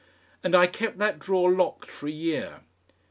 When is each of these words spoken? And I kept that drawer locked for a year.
And 0.43 0.55
I 0.55 0.65
kept 0.65 0.97
that 0.97 1.19
drawer 1.19 1.51
locked 1.51 1.91
for 1.91 2.07
a 2.07 2.11
year. 2.11 2.61